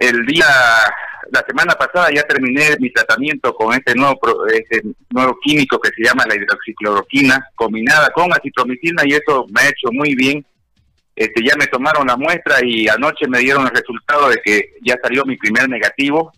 el 0.00 0.26
día, 0.26 0.46
la 1.30 1.44
semana 1.46 1.74
pasada 1.74 2.08
ya 2.14 2.22
terminé 2.22 2.76
mi 2.78 2.90
tratamiento 2.90 3.54
con 3.54 3.74
este 3.74 3.94
nuevo, 3.94 4.18
este 4.46 4.82
nuevo 5.10 5.36
químico 5.42 5.78
que 5.80 5.90
se 5.90 6.04
llama 6.04 6.24
la 6.26 6.36
hidroxicloroquina, 6.36 7.48
combinada 7.54 8.10
con 8.10 8.32
acitromicina 8.32 9.02
y 9.04 9.14
eso 9.14 9.46
me 9.50 9.62
ha 9.62 9.68
hecho 9.68 9.88
muy 9.92 10.14
bien. 10.14 10.44
Este, 11.14 11.42
ya 11.42 11.56
me 11.56 11.66
tomaron 11.66 12.06
la 12.06 12.16
muestra 12.16 12.58
y 12.62 12.88
anoche 12.88 13.26
me 13.26 13.38
dieron 13.38 13.64
el 13.64 13.74
resultado 13.74 14.28
de 14.28 14.36
que 14.44 14.74
ya 14.82 14.96
salió 15.02 15.24
mi 15.24 15.36
primer 15.36 15.68
negativo. 15.68 16.30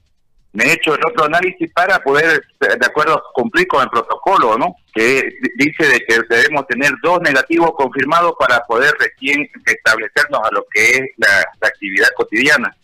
Me 0.53 0.65
he 0.65 0.73
hecho 0.73 0.95
el 0.95 1.01
otro 1.05 1.25
análisis 1.25 1.71
para 1.73 1.99
poder, 1.99 2.41
de 2.61 2.87
acuerdo, 2.87 3.23
cumplir 3.35 3.67
con 3.67 3.83
el 3.83 3.91
protocolo, 3.91 4.57
¿no? 4.57 4.77
Que 4.95 5.29
dice 5.57 5.85
de 5.85 6.01
que 6.01 6.21
debemos 6.31 6.67
tener 6.69 6.93
dos 7.03 7.21
negativos 7.21 7.73
confirmados 7.77 8.33
para 8.39 8.61
poder 8.61 8.95
recién 8.99 9.49
establecernos 9.67 10.41
a 10.43 10.55
lo 10.55 10.65
que 10.73 10.91
es 10.91 11.03
la 11.17 11.45
actividad 11.61 12.09
cotidiana. 12.17 12.75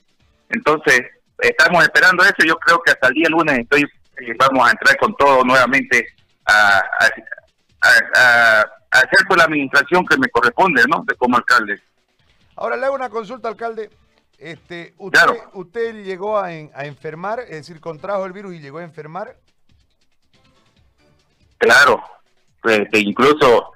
Entonces, 0.54 1.02
estamos 1.38 1.82
esperando 1.82 2.22
eso. 2.22 2.46
Yo 2.46 2.56
creo 2.56 2.80
que 2.82 2.92
hasta 2.92 3.08
el 3.08 3.14
día 3.14 3.28
lunes 3.28 3.58
estoy 3.58 3.82
eh, 3.82 4.34
vamos 4.38 4.66
a 4.66 4.70
entrar 4.70 4.96
con 4.98 5.14
todo 5.16 5.42
nuevamente 5.44 6.06
a, 6.46 6.82
hacer 8.90 9.26
por 9.28 9.36
la 9.36 9.44
administración 9.44 10.06
que 10.06 10.16
me 10.16 10.28
corresponde, 10.28 10.84
¿no? 10.88 11.04
De 11.06 11.14
como 11.16 11.36
alcalde. 11.36 11.82
Ahora 12.56 12.76
le 12.76 12.86
hago 12.86 12.94
una 12.94 13.10
consulta, 13.10 13.48
alcalde. 13.48 13.90
Este, 14.38 14.94
usted, 14.98 15.20
usted 15.52 16.04
llegó 16.04 16.38
a, 16.38 16.52
enfermar, 16.52 17.40
es 17.40 17.50
decir, 17.50 17.80
contrajo 17.80 18.24
el 18.24 18.32
virus 18.32 18.54
y 18.54 18.60
llegó 18.60 18.78
a 18.78 18.84
enfermar. 18.84 19.36
Claro, 21.58 22.02
este, 22.64 23.00
incluso, 23.00 23.72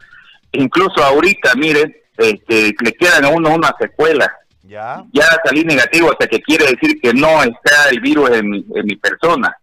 incluso 0.53 1.03
ahorita, 1.03 1.55
mire, 1.57 2.05
este, 2.17 2.75
le 2.81 2.93
quedan 2.93 3.25
a 3.25 3.29
uno 3.29 3.55
una 3.55 3.75
secuela 3.79 4.33
ya. 4.69 5.41
salí 5.45 5.65
negativo, 5.65 6.11
hasta 6.11 6.27
que 6.27 6.41
quiere 6.41 6.67
decir 6.67 7.01
que 7.01 7.13
no 7.13 7.43
está 7.43 7.89
el 7.91 8.01
virus 8.01 8.31
en 8.31 8.55
en 8.55 8.87
mi 8.87 8.97
persona. 8.97 9.57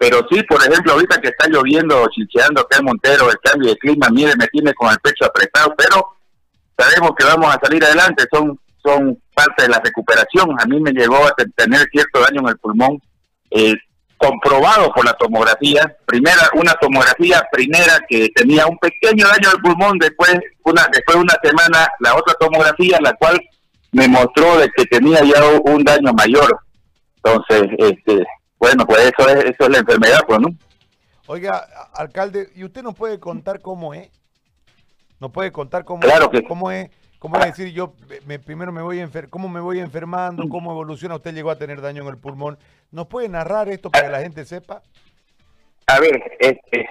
Pero 0.00 0.26
sí, 0.30 0.42
por 0.44 0.58
ejemplo, 0.62 0.94
ahorita 0.94 1.20
que 1.20 1.28
está 1.28 1.46
lloviendo, 1.46 2.08
chicheando 2.10 2.62
acá 2.62 2.78
en 2.78 2.86
Montero, 2.86 3.30
el 3.30 3.38
cambio 3.38 3.68
de 3.68 3.76
clima, 3.76 4.08
mire, 4.10 4.34
me 4.34 4.46
tiene 4.46 4.72
con 4.72 4.90
el 4.90 4.98
pecho 4.98 5.26
apretado, 5.26 5.74
pero 5.76 6.16
sabemos 6.74 7.10
que 7.18 7.26
vamos 7.26 7.54
a 7.54 7.60
salir 7.62 7.84
adelante, 7.84 8.24
son, 8.32 8.58
son 8.82 9.18
parte 9.34 9.64
de 9.64 9.68
la 9.68 9.78
recuperación. 9.84 10.56
A 10.58 10.64
mí 10.64 10.80
me 10.80 10.92
llegó 10.92 11.26
a 11.26 11.34
tener 11.54 11.86
cierto 11.92 12.20
daño 12.20 12.40
en 12.40 12.48
el 12.48 12.56
pulmón, 12.56 12.98
eh, 13.50 13.74
comprobado 14.16 14.90
por 14.90 15.04
la 15.04 15.12
tomografía. 15.12 15.94
Primera, 16.06 16.48
una 16.54 16.72
tomografía 16.80 17.46
primera 17.52 18.00
que 18.08 18.30
tenía 18.34 18.66
un 18.66 18.78
pequeño 18.78 19.28
daño 19.28 19.50
al 19.50 19.60
pulmón, 19.60 19.98
después, 19.98 20.32
una, 20.64 20.88
después 20.90 21.18
de 21.18 21.22
una 21.22 21.36
semana, 21.42 21.88
la 21.98 22.14
otra 22.14 22.32
tomografía, 22.40 22.98
la 23.02 23.12
cual 23.16 23.38
me 23.92 24.08
mostró 24.08 24.58
de 24.58 24.68
que 24.70 24.84
tenía 24.86 25.20
ya 25.22 25.42
un 25.64 25.84
daño 25.84 26.12
mayor. 26.12 26.60
Entonces, 27.16 27.62
este, 27.78 28.24
bueno, 28.58 28.86
pues 28.86 29.00
eso 29.00 29.28
es, 29.28 29.44
eso 29.44 29.64
es 29.64 29.68
la 29.68 29.78
enfermedad, 29.78 30.20
pues, 30.26 30.40
¿no? 30.40 30.48
Oiga, 31.26 31.66
alcalde, 31.94 32.48
¿y 32.54 32.64
usted 32.64 32.82
nos 32.82 32.94
puede 32.94 33.20
contar 33.20 33.60
cómo 33.60 33.94
es? 33.94 34.10
¿Nos 35.20 35.30
puede 35.30 35.52
contar 35.52 35.84
cómo, 35.84 36.00
claro 36.00 36.30
que... 36.30 36.42
cómo 36.42 36.70
es? 36.70 36.90
¿Cómo 37.20 37.36
es 37.36 37.44
decir 37.44 37.70
yo 37.74 37.92
me, 38.24 38.38
primero 38.38 38.72
me 38.72 38.80
voy 38.80 38.98
enfer 38.98 39.28
cómo 39.28 39.46
me 39.46 39.60
voy 39.60 39.78
enfermando, 39.78 40.48
cómo 40.48 40.70
evoluciona? 40.70 41.16
Usted 41.16 41.34
llegó 41.34 41.50
a 41.50 41.58
tener 41.58 41.82
daño 41.82 42.00
en 42.00 42.08
el 42.08 42.16
pulmón. 42.16 42.58
¿Nos 42.90 43.08
puede 43.08 43.28
narrar 43.28 43.68
esto 43.68 43.90
para 43.90 44.06
que 44.06 44.12
la 44.12 44.20
gente 44.20 44.46
sepa? 44.46 44.80
A 45.86 46.00
ver, 46.00 46.18
este, 46.38 46.88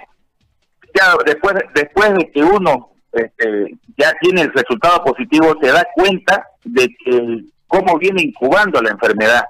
ya 0.94 1.16
después 1.26 1.56
después 1.74 2.14
de 2.14 2.32
que 2.32 2.44
uno 2.44 2.92
este, 3.12 3.76
ya 3.98 4.14
tiene 4.22 4.42
el 4.42 4.54
resultado 4.54 5.04
positivo, 5.04 5.56
se 5.60 5.72
da 5.72 5.84
cuenta 5.96 6.48
de 6.64 6.88
que 7.04 7.44
cómo 7.68 7.98
viene 7.98 8.24
incubando 8.24 8.82
la 8.82 8.92
enfermedad. 8.92 9.44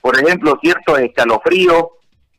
Por 0.00 0.16
ejemplo, 0.18 0.58
cierto 0.60 0.96
escalofrío 0.96 1.90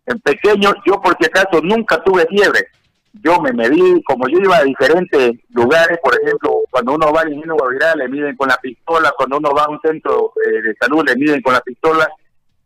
en 0.06 0.20
pequeño, 0.20 0.74
yo 0.86 1.02
por 1.02 1.16
si 1.18 1.26
acaso 1.26 1.62
nunca 1.62 2.04
tuve 2.04 2.26
fiebre. 2.28 2.68
Yo 3.14 3.40
me 3.40 3.54
medí, 3.54 4.02
como 4.04 4.28
yo 4.28 4.40
iba 4.40 4.58
a 4.58 4.64
diferentes 4.64 5.32
lugares, 5.50 6.00
por 6.04 6.20
ejemplo, 6.20 6.62
cuando 6.70 6.96
uno 6.96 7.14
va 7.14 7.22
al 7.22 7.32
ingenio 7.32 7.56
viral 7.70 8.00
le 8.00 8.10
miden 8.10 8.36
con 8.36 8.50
la 8.50 8.58
pistola, 8.58 9.14
cuando 9.16 9.38
uno 9.38 9.52
va 9.54 9.66
a 9.66 9.70
un 9.70 9.80
centro 9.82 10.34
eh, 10.46 10.62
de 10.62 10.76
salud 10.76 11.04
le 11.08 11.16
miden 11.16 11.42
con 11.42 11.54
la 11.54 11.62
pistola, 11.62 12.10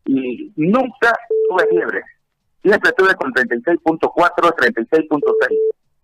y 0.06 0.52
nunca 0.56 1.14
tuve 1.50 1.68
fiebre. 1.70 2.02
Siempre 2.62 2.90
estuve 2.90 3.14
con 3.16 3.34
36.4, 3.34 4.56
36.6 4.56 5.22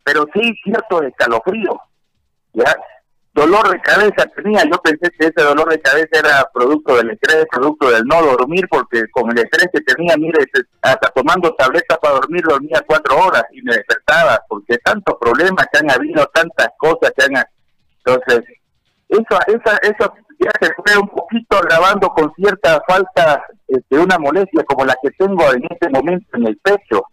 pero 0.03 0.25
sí 0.33 0.53
cierto 0.63 1.01
escalofrío, 1.01 1.79
¿ya? 2.53 2.75
Dolor 3.33 3.67
de 3.67 3.81
cabeza 3.81 4.27
tenía, 4.35 4.63
yo 4.63 4.77
pensé 4.83 5.09
que 5.17 5.25
ese 5.25 5.41
dolor 5.41 5.67
de 5.67 5.81
cabeza 5.81 6.19
era 6.19 6.47
producto 6.53 6.95
del 6.95 7.09
estrés, 7.09 7.45
producto 7.49 7.89
del 7.89 8.03
no 8.05 8.21
dormir, 8.21 8.67
porque 8.69 9.09
con 9.09 9.31
el 9.31 9.39
estrés 9.39 9.69
que 9.73 9.81
tenía, 9.81 10.16
mire, 10.17 10.45
hasta 10.83 11.09
tomando 11.09 11.51
tabletas 11.55 11.97
para 11.97 12.13
dormir, 12.16 12.44
dormía 12.44 12.83
cuatro 12.85 13.17
horas 13.17 13.44
y 13.51 13.63
me 13.63 13.73
despertaba, 13.73 14.39
porque 14.47 14.77
tantos 14.77 15.16
problemas 15.19 15.66
que 15.71 15.79
han 15.79 15.89
habido, 15.89 16.23
tantas 16.27 16.67
cosas 16.77 17.11
que 17.17 17.25
han... 17.25 17.44
Entonces, 18.05 18.45
eso, 19.09 19.39
esa, 19.47 19.77
eso 19.77 20.13
ya 20.39 20.51
se 20.61 20.71
fue 20.75 20.97
un 21.01 21.09
poquito 21.09 21.57
agravando 21.57 22.09
con 22.09 22.31
cierta 22.35 22.83
falta 22.88 23.44
de 23.67 23.79
este, 23.79 23.97
una 23.97 24.19
molestia 24.19 24.63
como 24.65 24.85
la 24.85 24.95
que 25.01 25.09
tengo 25.11 25.51
en 25.53 25.63
este 25.71 25.89
momento 25.89 26.38
en 26.38 26.47
el 26.47 26.57
pecho. 26.57 27.03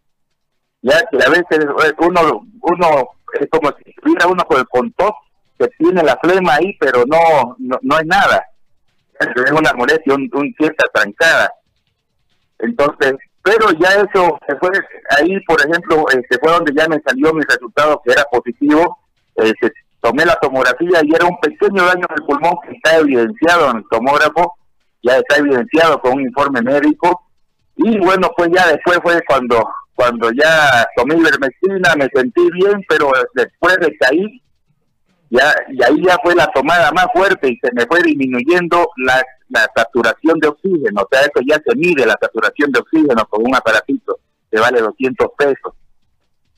Ya 0.82 1.00
que 1.10 1.16
a 1.25 1.31
veces 1.31 1.64
eh, 1.84 1.94
uno 1.98 2.42
uno 2.62 3.08
es 3.38 3.48
como 3.50 3.70
si 3.76 3.91
estuviera 3.91 4.26
uno 4.26 4.44
con 4.44 4.58
el 4.58 4.69
contos 4.69 5.12
que 5.60 5.69
tiene 5.78 6.03
la 6.03 6.19
flema 6.22 6.54
ahí 6.54 6.75
pero 6.81 7.04
no 7.06 7.56
no, 7.59 7.98
es 7.98 8.06
nada. 8.06 8.44
Es 9.19 9.53
una 9.53 9.72
molestia 9.75 10.15
un, 10.15 10.54
cierta 10.59 10.84
trancada. 10.93 11.53
Entonces 12.59 13.15
pero 13.43 13.70
ya 13.78 13.88
eso 13.88 14.38
se 14.47 14.56
fue 14.56 14.70
ahí 15.19 15.38
por 15.44 15.60
ejemplo 15.60 16.04
este 16.10 16.38
fue 16.38 16.53
donde 16.53 16.72
ya 16.75 16.88
me 16.88 17.00
salió 17.06 17.32
mi 17.32 17.43
resultado 17.43 18.00
que 18.04 18.12
era 18.12 18.25
positivo 18.25 18.99
este, 19.37 19.72
tomé 20.00 20.26
la 20.26 20.34
tomografía 20.37 21.00
y 21.03 21.15
era 21.15 21.26
un 21.26 21.38
pequeño 21.41 21.84
daño 21.87 22.06
en 22.09 22.16
el 22.16 22.26
pulmón 22.26 22.54
que 22.62 22.75
está 22.75 22.99
evidenciado 22.99 23.70
en 23.70 23.76
el 23.78 23.84
tomógrafo 23.91 24.54
ya 25.03 25.16
está 25.16 25.37
evidenciado 25.38 26.00
con 26.00 26.15
un 26.15 26.22
informe 26.22 26.60
médico. 26.62 27.28
Y 27.76 27.99
bueno 27.99 28.31
pues 28.37 28.50
ya 28.54 28.69
después 28.69 28.99
fue 29.03 29.20
cuando 29.26 29.66
cuando 29.94 30.31
ya 30.32 30.87
tomé 30.97 31.15
ivermectina 31.16 31.94
me 31.97 32.09
sentí 32.15 32.49
bien, 32.53 32.82
pero 32.88 33.10
después 33.34 33.76
de 33.81 33.94
caí, 33.99 34.43
ya, 35.30 35.54
y 35.68 35.82
ahí 35.82 36.02
ya 36.04 36.16
fue 36.22 36.34
la 36.34 36.46
tomada 36.48 36.91
más 36.92 37.06
fuerte 37.14 37.48
y 37.48 37.58
se 37.58 37.72
me 37.72 37.86
fue 37.86 38.02
disminuyendo 38.02 38.91
la, 38.96 39.22
la 39.48 39.70
saturación 39.74 40.38
de 40.41 40.48
oxígeno, 40.48 41.02
o 41.02 41.08
sea, 41.10 41.20
eso 41.22 41.41
ya 41.46 41.60
se 41.64 41.76
mide 41.76 42.04
la 42.04 42.18
saturación 42.20 42.72
de 42.72 42.80
oxígeno 42.80 43.24
con 43.26 43.46
un 43.46 43.54
aparatito 43.54 44.19
que 44.50 44.58
vale 44.58 44.80
200 44.80 45.28
pesos. 45.38 45.74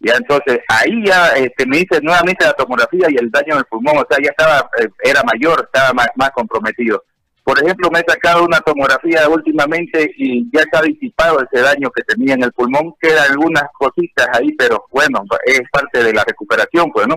Ya 0.00 0.14
entonces 0.16 0.58
ahí 0.68 1.04
ya 1.04 1.28
este, 1.36 1.64
me 1.66 1.78
hice 1.78 2.00
nuevamente 2.00 2.44
la 2.44 2.54
tomografía 2.54 3.06
y 3.08 3.14
el 3.16 3.30
daño 3.30 3.52
en 3.52 3.58
el 3.58 3.64
pulmón, 3.66 3.98
o 3.98 4.06
sea, 4.08 4.18
ya 4.20 4.30
estaba, 4.30 4.68
eh, 4.80 4.88
era 5.04 5.22
mayor, 5.22 5.68
estaba 5.72 5.92
más, 5.92 6.08
más 6.16 6.30
comprometido. 6.30 7.04
Por 7.44 7.62
ejemplo, 7.62 7.90
me 7.90 8.00
he 8.00 8.04
sacado 8.06 8.44
una 8.44 8.60
tomografía 8.60 9.28
últimamente 9.28 10.12
y 10.16 10.48
ya 10.52 10.62
está 10.62 10.80
disipado 10.80 11.40
ese 11.40 11.62
daño 11.62 11.90
que 11.90 12.02
tenía 12.02 12.34
en 12.34 12.44
el 12.44 12.52
pulmón. 12.52 12.94
Quedan 13.00 13.30
algunas 13.30 13.64
cositas 13.78 14.26
ahí, 14.32 14.52
pero 14.56 14.86
bueno, 14.90 15.24
es 15.44 15.60
parte 15.70 16.02
de 16.02 16.12
la 16.12 16.24
recuperación, 16.24 16.90
pues, 16.92 17.06
¿no? 17.08 17.16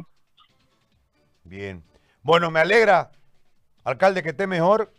Bien. 1.45 1.83
Bueno, 2.21 2.51
me 2.51 2.59
alegra, 2.59 3.11
alcalde, 3.83 4.21
que 4.21 4.29
esté 4.29 4.47
mejor, 4.47 4.91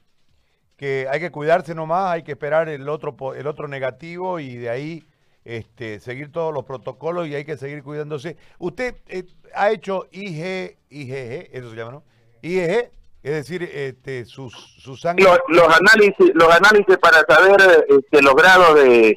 que 0.77 1.07
hay 1.11 1.21
que 1.21 1.31
cuidarse 1.31 1.75
nomás, 1.75 2.13
hay 2.13 2.23
que 2.23 2.33
esperar 2.33 2.69
el 2.69 2.89
otro, 2.89 3.35
el 3.35 3.47
otro 3.47 3.69
negativo 3.69 4.41
y 4.41 4.57
de 4.57 4.71
ahí 4.71 5.05
este, 5.45 6.01
seguir 6.01 6.33
todos 6.33 6.55
los 6.55 6.65
protocolos 6.65 7.29
y 7.29 7.35
hay 7.35 7.45
que 7.45 7.57
seguir 7.57 7.83
cuidándose. 7.83 8.37
Usted 8.59 8.97
eh, 9.09 9.25
ha 9.55 9.71
hecho 9.71 10.07
IG, 10.11 10.79
IgG, 10.89 11.51
eso 11.53 11.71
se 11.71 11.77
llama, 11.77 11.93
¿no? 11.93 12.05
IgG 12.43 12.91
es 13.27 13.33
decir, 13.33 13.65
este, 13.65 14.25
sus, 14.25 14.55
sus 14.79 15.01
sangre... 15.01 15.25
Los, 15.49 15.67
análisis, 15.67 16.33
los 16.35 16.49
análisis 16.49 16.97
para 16.99 17.25
saber 17.29 17.85
este, 17.89 18.23
los 18.23 18.37
grados 18.37 18.77
de, 18.77 19.17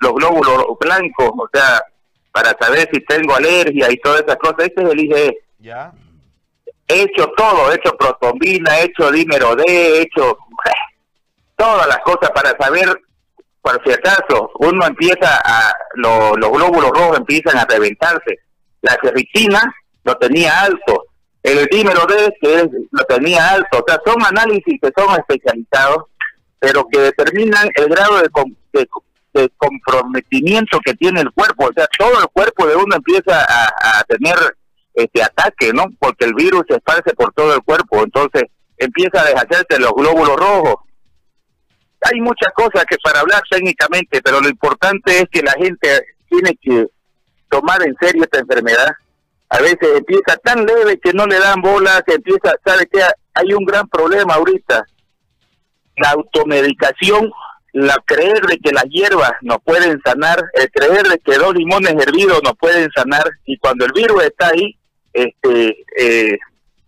los 0.00 0.12
glóbulos 0.12 0.66
blancos, 0.78 1.30
o 1.30 1.48
sea, 1.50 1.82
para 2.30 2.54
saber 2.60 2.86
si 2.92 3.00
tengo 3.06 3.34
alergia 3.34 3.90
y 3.90 3.96
todas 3.96 4.20
esas 4.20 4.36
cosas, 4.36 4.66
este 4.66 4.82
es 4.82 4.90
el 4.90 5.00
IgE. 5.00 5.38
Ya. 5.64 5.94
He 6.86 7.04
hecho 7.04 7.26
todo, 7.38 7.72
he 7.72 7.76
hecho 7.76 7.96
protombina, 7.96 8.78
he 8.78 8.84
hecho 8.84 9.10
dímero 9.10 9.56
D, 9.56 9.64
he 9.66 10.02
hecho 10.02 10.36
todas 11.56 11.86
las 11.86 11.98
cosas 12.00 12.30
para 12.32 12.54
saber, 12.58 12.86
por 13.62 13.82
si 13.82 13.92
acaso, 13.92 14.50
uno 14.58 14.86
empieza 14.86 15.40
a, 15.42 15.72
los 15.94 16.36
glóbulos 16.36 16.90
rojos 16.90 17.16
empiezan 17.16 17.56
a 17.56 17.64
reventarse. 17.64 18.40
La 18.82 18.98
ferritina 19.00 19.74
lo 20.04 20.14
tenía 20.18 20.60
alto, 20.60 21.06
el 21.42 21.64
dímero 21.70 22.04
D 22.04 22.36
que 22.42 22.68
lo 22.90 23.04
tenía 23.04 23.48
alto, 23.48 23.78
o 23.78 23.84
sea, 23.88 23.98
son 24.04 24.22
análisis 24.22 24.78
que 24.82 24.90
son 24.94 25.18
especializados, 25.18 26.04
pero 26.58 26.86
que 26.92 27.00
determinan 27.00 27.70
el 27.74 27.88
grado 27.88 28.20
de, 28.20 29.48
comprometimiento 29.56 30.78
que 30.84 30.92
tiene 30.92 31.22
el 31.22 31.32
cuerpo, 31.32 31.68
o 31.70 31.72
sea, 31.74 31.86
todo 31.98 32.20
el 32.20 32.28
cuerpo 32.28 32.66
de 32.66 32.76
uno 32.76 32.96
empieza 32.96 33.46
a, 33.48 34.04
tener 34.04 34.36
este 34.94 35.22
ataque, 35.22 35.72
¿no? 35.72 35.86
Porque 35.98 36.24
el 36.24 36.34
virus 36.34 36.62
se 36.68 36.76
esparce 36.76 37.12
por 37.14 37.32
todo 37.34 37.54
el 37.54 37.62
cuerpo, 37.62 38.02
entonces 38.02 38.44
empieza 38.76 39.20
a 39.20 39.24
deshacerse 39.24 39.78
los 39.78 39.92
glóbulos 39.92 40.36
rojos. 40.36 40.76
hay 42.00 42.20
muchas 42.20 42.52
cosas 42.54 42.84
que 42.84 42.96
para 43.02 43.20
hablar 43.20 43.42
técnicamente, 43.50 44.20
pero 44.22 44.40
lo 44.40 44.48
importante 44.48 45.20
es 45.20 45.24
que 45.30 45.42
la 45.42 45.52
gente 45.52 46.06
tiene 46.28 46.58
que 46.60 46.86
tomar 47.48 47.82
en 47.82 47.94
serio 48.00 48.24
esta 48.24 48.40
enfermedad. 48.40 48.92
A 49.48 49.58
veces 49.60 49.88
empieza 49.96 50.36
tan 50.42 50.66
leve 50.66 50.98
que 51.00 51.12
no 51.12 51.26
le 51.26 51.38
dan 51.38 51.62
bola, 51.62 52.02
que 52.06 52.14
empieza, 52.14 52.54
¿sabe 52.64 52.86
qué? 52.92 53.00
Hay 53.34 53.54
un 53.54 53.64
gran 53.64 53.88
problema 53.88 54.34
ahorita. 54.34 54.84
La 55.96 56.10
automedicación, 56.10 57.30
la 57.72 57.96
creer 58.04 58.42
de 58.46 58.58
que 58.58 58.72
las 58.72 58.84
hierbas 58.84 59.32
nos 59.42 59.58
pueden 59.64 60.00
sanar, 60.04 60.42
el 60.54 60.70
creer 60.70 61.08
de 61.08 61.18
que 61.18 61.38
dos 61.38 61.54
limones 61.54 61.94
hervidos 61.94 62.40
nos 62.42 62.56
pueden 62.56 62.90
sanar, 62.94 63.24
y 63.46 63.56
cuando 63.58 63.86
el 63.86 63.92
virus 63.92 64.24
está 64.24 64.48
ahí, 64.48 64.76
este, 65.14 65.84
eh, 65.96 66.38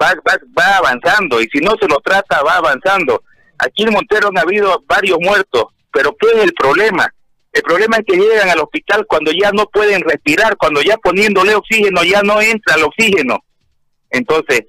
va, 0.00 0.12
va, 0.28 0.38
va 0.58 0.76
avanzando, 0.76 1.40
y 1.40 1.48
si 1.48 1.60
no 1.60 1.74
se 1.80 1.88
lo 1.88 2.00
trata, 2.00 2.42
va 2.42 2.56
avanzando. 2.56 3.22
Aquí 3.58 3.84
en 3.84 3.92
Montero 3.92 4.28
han 4.28 4.38
habido 4.38 4.84
varios 4.86 5.18
muertos, 5.20 5.64
pero 5.90 6.14
¿qué 6.20 6.26
es 6.34 6.44
el 6.44 6.52
problema? 6.52 7.10
El 7.52 7.62
problema 7.62 7.96
es 7.96 8.04
que 8.06 8.18
llegan 8.18 8.50
al 8.50 8.60
hospital 8.60 9.06
cuando 9.06 9.32
ya 9.32 9.50
no 9.50 9.64
pueden 9.66 10.02
respirar, 10.02 10.58
cuando 10.58 10.82
ya 10.82 10.98
poniéndole 10.98 11.54
oxígeno 11.54 12.04
ya 12.04 12.20
no 12.22 12.42
entra 12.42 12.74
el 12.74 12.82
oxígeno. 12.82 13.38
Entonces, 14.10 14.64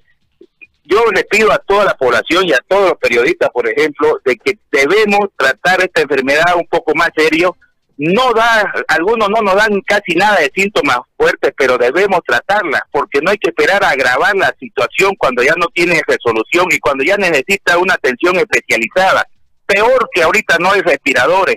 yo 0.84 1.04
le 1.14 1.22
pido 1.24 1.52
a 1.52 1.58
toda 1.58 1.84
la 1.84 1.94
población 1.94 2.46
y 2.46 2.52
a 2.52 2.64
todos 2.66 2.88
los 2.88 2.98
periodistas, 2.98 3.50
por 3.50 3.68
ejemplo, 3.68 4.18
de 4.24 4.36
que 4.36 4.58
debemos 4.72 5.28
tratar 5.36 5.82
esta 5.82 6.00
enfermedad 6.00 6.56
un 6.56 6.66
poco 6.66 6.94
más 6.94 7.10
serio. 7.14 7.54
No 7.98 8.32
da, 8.32 8.72
algunos 8.86 9.28
no 9.28 9.42
nos 9.42 9.56
dan 9.56 9.80
casi 9.80 10.14
nada 10.14 10.38
de 10.38 10.52
síntomas 10.54 10.98
fuertes, 11.16 11.52
pero 11.56 11.76
debemos 11.76 12.20
tratarla, 12.24 12.86
porque 12.92 13.20
no 13.20 13.32
hay 13.32 13.38
que 13.38 13.48
esperar 13.48 13.82
a 13.82 13.90
agravar 13.90 14.36
la 14.36 14.54
situación 14.60 15.14
cuando 15.18 15.42
ya 15.42 15.54
no 15.58 15.66
tiene 15.74 16.00
resolución 16.06 16.66
y 16.70 16.78
cuando 16.78 17.02
ya 17.02 17.16
necesita 17.16 17.76
una 17.76 17.94
atención 17.94 18.36
especializada. 18.36 19.26
Peor 19.66 20.08
que 20.14 20.22
ahorita 20.22 20.58
no 20.60 20.70
hay 20.70 20.80
respiradores. 20.82 21.56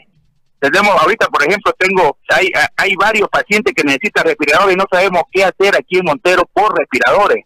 Tenemos 0.59 0.99
ahorita, 0.99 1.27
por 1.27 1.43
ejemplo, 1.43 1.73
tengo 1.77 2.17
hay 2.29 2.49
hay 2.75 2.95
varios 2.95 3.29
pacientes 3.29 3.73
que 3.75 3.83
necesitan 3.83 4.25
respiradores 4.25 4.73
y 4.73 4.77
no 4.77 4.85
sabemos 4.91 5.23
qué 5.31 5.43
hacer 5.43 5.75
aquí 5.75 5.99
en 5.99 6.05
Montero 6.05 6.43
por 6.51 6.75
respiradores. 6.75 7.45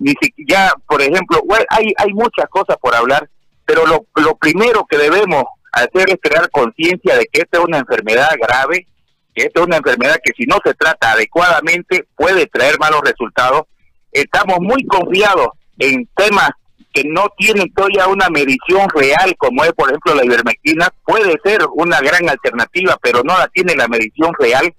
Ni 0.00 0.14
siquiera, 0.20 0.72
por 0.88 1.00
ejemplo, 1.00 1.40
hay 1.70 1.92
hay 1.96 2.12
muchas 2.12 2.48
cosas 2.50 2.76
por 2.80 2.92
hablar, 2.94 3.28
pero 3.64 3.86
lo, 3.86 4.04
lo 4.16 4.36
primero 4.36 4.84
que 4.88 4.98
debemos 4.98 5.44
hacer 5.72 6.10
es 6.10 6.18
crear 6.20 6.50
conciencia 6.50 7.16
de 7.16 7.26
que 7.26 7.42
esta 7.42 7.58
es 7.58 7.64
una 7.64 7.78
enfermedad 7.78 8.28
grave, 8.40 8.86
que 9.34 9.44
esta 9.44 9.60
es 9.60 9.66
una 9.66 9.78
enfermedad 9.78 10.20
que 10.22 10.32
si 10.36 10.44
no 10.44 10.58
se 10.64 10.74
trata 10.74 11.12
adecuadamente 11.12 12.06
puede 12.14 12.46
traer 12.46 12.78
malos 12.78 13.00
resultados. 13.04 13.62
Estamos 14.10 14.58
muy 14.60 14.84
confiados 14.86 15.48
en 15.78 16.06
temas 16.14 16.50
que 16.92 17.04
no 17.04 17.26
tienen 17.38 17.72
todavía 17.72 18.06
una 18.06 18.28
medición 18.28 18.86
real, 18.94 19.34
como 19.38 19.64
es, 19.64 19.72
por 19.72 19.88
ejemplo, 19.88 20.14
la 20.14 20.24
ivermectina, 20.24 20.92
puede 21.04 21.34
ser 21.42 21.60
una 21.74 22.00
gran 22.00 22.28
alternativa, 22.28 22.98
pero 23.02 23.22
no 23.24 23.36
la 23.38 23.48
tiene 23.48 23.74
la 23.74 23.88
medición 23.88 24.32
real, 24.38 24.74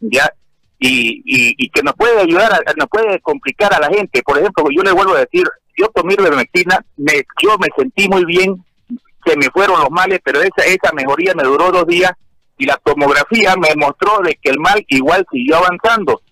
ya, 0.00 0.32
y, 0.78 1.22
y, 1.58 1.68
que 1.68 1.82
nos 1.82 1.94
puede 1.94 2.18
ayudar, 2.20 2.54
a, 2.54 2.72
nos 2.78 2.88
puede 2.88 3.20
complicar 3.20 3.74
a 3.74 3.80
la 3.80 3.88
gente. 3.88 4.22
Por 4.22 4.38
ejemplo, 4.38 4.64
yo 4.74 4.82
le 4.82 4.92
vuelvo 4.92 5.14
a 5.14 5.20
decir, 5.20 5.44
yo 5.76 5.88
tomé 5.88 6.14
ivermectina, 6.14 6.82
me, 6.96 7.12
yo 7.42 7.58
me 7.58 7.68
sentí 7.76 8.08
muy 8.08 8.24
bien, 8.24 8.64
se 9.24 9.36
me 9.36 9.50
fueron 9.50 9.80
los 9.80 9.90
males, 9.90 10.20
pero 10.24 10.40
esa, 10.40 10.64
esa 10.66 10.92
mejoría 10.94 11.34
me 11.34 11.44
duró 11.44 11.70
dos 11.70 11.86
días 11.86 12.12
y 12.58 12.66
la 12.66 12.76
tomografía 12.76 13.54
me 13.56 13.74
mostró 13.76 14.18
de 14.24 14.38
que 14.40 14.50
el 14.50 14.58
mal 14.60 14.84
igual 14.88 15.26
siguió 15.30 15.56
avanzando. 15.56 16.22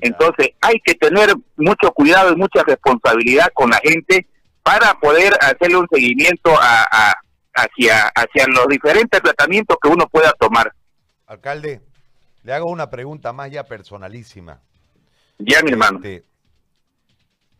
Entonces 0.00 0.50
hay 0.60 0.80
que 0.84 0.94
tener 0.94 1.34
mucho 1.56 1.92
cuidado 1.92 2.32
y 2.32 2.36
mucha 2.36 2.62
responsabilidad 2.62 3.48
con 3.54 3.70
la 3.70 3.78
gente 3.82 4.26
para 4.62 4.94
poder 4.94 5.34
hacerle 5.40 5.76
un 5.76 5.88
seguimiento 5.90 6.50
a, 6.58 7.14
hacia, 7.54 8.08
hacia 8.14 8.46
los 8.48 8.66
diferentes 8.68 9.20
tratamientos 9.20 9.76
que 9.80 9.88
uno 9.88 10.06
pueda 10.08 10.32
tomar. 10.32 10.72
Alcalde, 11.26 11.80
le 12.42 12.52
hago 12.52 12.66
una 12.66 12.90
pregunta 12.90 13.32
más 13.32 13.50
ya 13.50 13.64
personalísima. 13.64 14.60
Ya, 15.38 15.62
mi 15.62 15.72
hermano. 15.72 15.98
Este, 15.98 16.24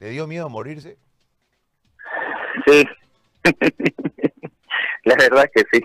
¿Le 0.01 0.11
dio 0.11 0.27
miedo 0.27 0.49
morirse? 0.49 0.99
Sí. 2.67 2.85
La 5.17 5.17
verdad 5.17 5.51
que 5.55 5.65
sí. 5.73 5.85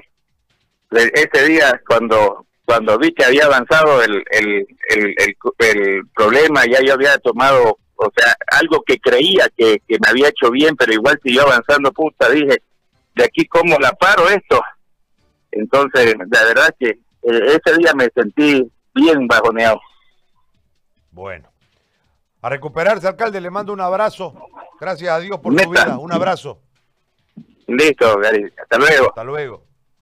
Ese 0.91 1.45
día, 1.47 1.81
cuando 1.87 2.45
cuando 2.65 2.99
vi 2.99 3.11
que 3.13 3.25
había 3.25 3.45
avanzado 3.45 4.03
el, 4.03 4.23
el, 4.29 4.67
el, 4.89 5.15
el, 5.17 5.35
el 5.57 6.07
problema, 6.13 6.65
ya 6.65 6.81
yo 6.83 6.93
había 6.93 7.17
tomado 7.17 7.79
o 8.01 8.09
sea, 8.15 8.33
algo 8.59 8.81
que 8.85 8.97
creía 8.97 9.49
que, 9.57 9.81
me 9.89 10.09
había 10.09 10.29
hecho 10.29 10.49
bien, 10.51 10.75
pero 10.77 10.93
igual 10.93 11.19
siguió 11.21 11.41
avanzando, 11.41 11.91
puta, 11.91 12.29
dije, 12.29 12.63
de 13.13 13.23
aquí 13.25 13.45
cómo 13.45 13.77
la 13.77 13.91
paro 13.91 14.29
esto. 14.29 14.61
Entonces, 15.51 16.15
la 16.17 16.43
verdad 16.45 16.73
que 16.79 16.89
eh, 16.91 16.99
ese 17.21 17.77
día 17.77 17.91
me 17.93 18.07
sentí 18.15 18.71
bien 18.95 19.27
bajoneado. 19.27 19.81
Bueno. 21.11 21.49
A 22.41 22.47
recuperarse, 22.47 23.05
alcalde, 23.05 23.41
le 23.41 23.49
mando 23.49 23.73
un 23.73 23.81
abrazo. 23.81 24.33
Gracias 24.79 25.11
a 25.11 25.19
Dios 25.19 25.37
por 25.39 25.51
su 25.61 25.69
vida. 25.69 25.97
Un 25.97 26.13
abrazo. 26.13 26.61
Listo, 27.69 28.17
Gary. 28.19 28.51
Hasta 28.61 28.77
luego. 28.77 29.07
Hasta 29.09 29.23
luego. 29.23 29.68